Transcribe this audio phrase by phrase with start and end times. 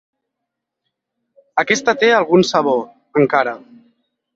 [1.65, 2.85] Aquesta té algun sabor,
[3.25, 3.61] encara.